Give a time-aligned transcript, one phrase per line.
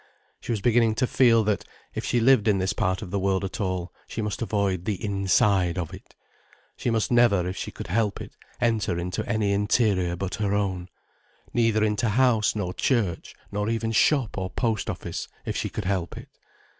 [0.39, 1.63] She was beginning to feel that,
[1.93, 4.95] if she lived in this part of the world at all, she must avoid the
[4.95, 6.15] inside of it.
[6.75, 11.83] She must never, if she could help it, enter into any interior but her own—neither
[11.83, 16.29] into house nor church nor even shop or post office, if she could help it.